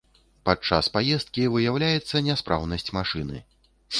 [0.49, 3.45] Падчас паездкі выяўляецца няспраўнасць машыны.